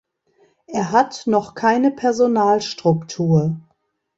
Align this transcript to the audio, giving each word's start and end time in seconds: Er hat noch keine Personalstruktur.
Er 0.65 0.91
hat 0.91 1.27
noch 1.27 1.53
keine 1.53 1.91
Personalstruktur. 1.91 3.59